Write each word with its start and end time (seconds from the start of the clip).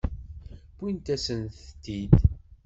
Wwint-asent-tent-id. 0.79 2.13